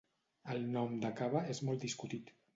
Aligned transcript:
El 0.53 0.63
nom 0.77 0.95
de 1.03 1.13
Cava 1.21 1.45
és 1.57 1.63
molt 1.69 1.87
discutit. 1.87 2.35